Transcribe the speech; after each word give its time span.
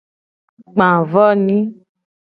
Gba 0.73 0.89
vo 1.11 1.25
nyi. 1.45 1.59